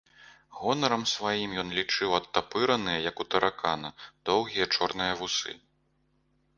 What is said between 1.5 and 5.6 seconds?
ён лічыў адтапыраныя, як у таракана, доўгія чорныя вусы.